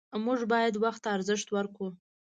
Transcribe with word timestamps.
موږ 0.25 0.39
باید 0.53 0.73
وخت 0.83 1.01
ته 1.03 1.09
ارزښت 1.15 1.47
ورکړو 1.51 1.89